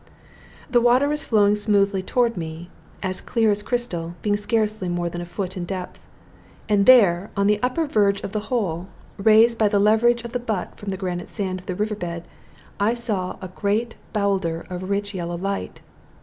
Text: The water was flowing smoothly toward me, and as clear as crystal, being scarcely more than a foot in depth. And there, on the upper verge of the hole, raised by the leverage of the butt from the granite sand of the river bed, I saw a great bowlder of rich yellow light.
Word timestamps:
The 0.67 0.81
water 0.81 1.07
was 1.07 1.21
flowing 1.21 1.53
smoothly 1.53 2.01
toward 2.01 2.35
me, 2.35 2.71
and 3.03 3.11
as 3.11 3.21
clear 3.21 3.51
as 3.51 3.61
crystal, 3.61 4.15
being 4.23 4.35
scarcely 4.35 4.89
more 4.89 5.09
than 5.09 5.21
a 5.21 5.27
foot 5.27 5.55
in 5.55 5.63
depth. 5.63 5.99
And 6.67 6.87
there, 6.87 7.29
on 7.37 7.45
the 7.45 7.61
upper 7.61 7.85
verge 7.85 8.19
of 8.21 8.31
the 8.31 8.39
hole, 8.49 8.87
raised 9.17 9.59
by 9.59 9.67
the 9.67 9.77
leverage 9.77 10.23
of 10.23 10.31
the 10.31 10.39
butt 10.39 10.75
from 10.75 10.89
the 10.89 10.97
granite 10.97 11.29
sand 11.29 11.59
of 11.59 11.65
the 11.67 11.75
river 11.75 11.93
bed, 11.93 12.25
I 12.79 12.95
saw 12.95 13.37
a 13.43 13.49
great 13.49 13.93
bowlder 14.11 14.65
of 14.71 14.89
rich 14.89 15.13
yellow 15.13 15.37
light. 15.37 15.81